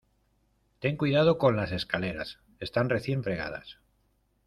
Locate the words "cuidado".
0.97-1.37